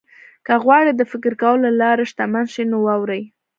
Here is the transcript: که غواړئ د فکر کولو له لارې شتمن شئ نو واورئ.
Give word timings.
که 0.45 0.53
غواړئ 0.63 0.93
د 0.95 1.01
فکر 1.11 1.31
کولو 1.41 1.63
له 1.67 1.71
لارې 1.81 2.03
شتمن 2.11 2.45
شئ 2.53 2.63
نو 2.71 2.77
واورئ. 2.85 3.23